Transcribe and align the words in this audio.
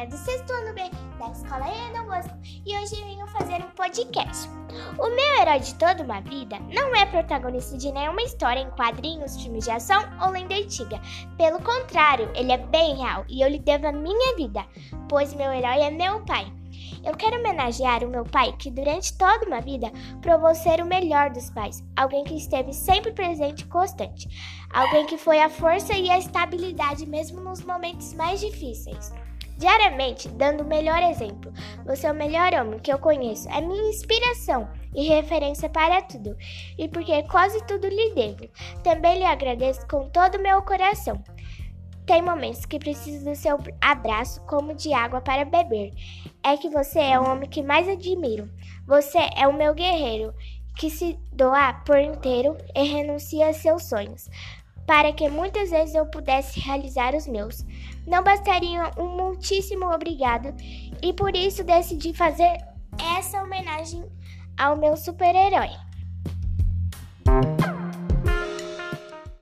é 0.00 0.06
do 0.06 0.16
sexto 0.16 0.50
ano 0.50 0.72
B 0.72 0.80
da 1.18 1.30
escola 1.30 1.66
Ana 1.66 2.04
Bosco 2.04 2.34
e 2.64 2.74
hoje 2.74 3.02
venho 3.04 3.26
fazer 3.26 3.56
um 3.56 3.70
podcast. 3.72 4.48
O 4.98 5.10
meu 5.10 5.42
herói 5.42 5.60
de 5.60 5.74
toda 5.74 6.02
uma 6.02 6.22
vida 6.22 6.58
não 6.74 6.96
é 6.96 7.04
protagonista 7.04 7.76
de 7.76 7.92
nenhuma 7.92 8.22
história 8.22 8.60
em 8.60 8.70
quadrinhos, 8.70 9.36
filmes 9.36 9.64
de 9.64 9.70
ação 9.70 10.02
ou 10.22 10.30
lenda 10.30 10.54
antiga. 10.54 10.98
Pelo 11.36 11.60
contrário, 11.60 12.30
ele 12.34 12.50
é 12.50 12.56
bem 12.56 12.96
real 12.96 13.26
e 13.28 13.42
eu 13.42 13.48
lhe 13.50 13.58
devo 13.58 13.88
a 13.88 13.92
minha 13.92 14.34
vida, 14.36 14.64
pois 15.06 15.34
meu 15.34 15.52
herói 15.52 15.80
é 15.82 15.90
meu 15.90 16.24
pai. 16.24 16.50
Eu 17.04 17.14
quero 17.14 17.38
homenagear 17.38 18.02
o 18.02 18.08
meu 18.08 18.24
pai, 18.24 18.54
que 18.58 18.70
durante 18.70 19.16
toda 19.18 19.46
uma 19.46 19.60
vida 19.60 19.92
provou 20.22 20.54
ser 20.54 20.80
o 20.80 20.86
melhor 20.86 21.28
dos 21.28 21.50
pais, 21.50 21.84
alguém 21.94 22.24
que 22.24 22.36
esteve 22.36 22.72
sempre 22.72 23.12
presente 23.12 23.64
e 23.64 23.68
constante, 23.68 24.26
alguém 24.72 25.04
que 25.04 25.18
foi 25.18 25.40
a 25.42 25.50
força 25.50 25.92
e 25.92 26.08
a 26.08 26.18
estabilidade 26.18 27.04
mesmo 27.04 27.38
nos 27.40 27.62
momentos 27.62 28.14
mais 28.14 28.40
difíceis. 28.40 29.12
Diariamente, 29.60 30.26
dando 30.26 30.62
o 30.62 30.66
melhor 30.66 31.02
exemplo. 31.02 31.52
Você 31.84 32.06
é 32.06 32.10
o 32.10 32.14
melhor 32.14 32.50
homem 32.54 32.78
que 32.78 32.90
eu 32.90 32.98
conheço, 32.98 33.46
é 33.50 33.60
minha 33.60 33.90
inspiração 33.90 34.66
e 34.94 35.06
referência 35.06 35.68
para 35.68 36.00
tudo, 36.00 36.34
e 36.78 36.88
porque 36.88 37.22
quase 37.24 37.62
tudo 37.66 37.86
lhe 37.86 38.14
devo. 38.14 38.48
Também 38.82 39.18
lhe 39.18 39.24
agradeço 39.24 39.86
com 39.86 40.08
todo 40.08 40.36
o 40.36 40.42
meu 40.42 40.62
coração. 40.62 41.22
Tem 42.06 42.22
momentos 42.22 42.64
que 42.64 42.78
preciso 42.78 43.22
do 43.26 43.36
seu 43.36 43.58
abraço 43.82 44.40
como 44.46 44.74
de 44.74 44.94
água 44.94 45.20
para 45.20 45.44
beber. 45.44 45.92
É 46.42 46.56
que 46.56 46.70
você 46.70 46.98
é 46.98 47.20
o 47.20 47.30
homem 47.30 47.46
que 47.46 47.62
mais 47.62 47.86
admiro. 47.86 48.50
Você 48.86 49.18
é 49.36 49.46
o 49.46 49.52
meu 49.52 49.74
guerreiro 49.74 50.32
que 50.74 50.88
se 50.88 51.18
doa 51.32 51.74
por 51.84 51.98
inteiro 51.98 52.56
e 52.74 52.82
renuncia 52.82 53.48
a 53.48 53.52
seus 53.52 53.82
sonhos, 53.84 54.30
para 54.86 55.12
que 55.12 55.28
muitas 55.28 55.70
vezes 55.70 55.94
eu 55.94 56.06
pudesse 56.06 56.58
realizar 56.60 57.14
os 57.14 57.26
meus. 57.26 57.64
Não 58.06 58.22
bastaria 58.22 58.90
um 58.98 59.08
muitíssimo 59.16 59.86
obrigado 59.86 60.54
e 61.02 61.12
por 61.12 61.36
isso 61.36 61.64
decidi 61.64 62.12
fazer 62.12 62.58
essa 63.16 63.42
homenagem 63.42 64.04
ao 64.58 64.76
meu 64.76 64.96
super-herói. 64.96 65.89